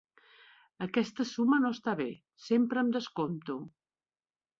[0.85, 2.07] Aquesta suma no està bé:
[2.47, 3.59] sempre em descompto.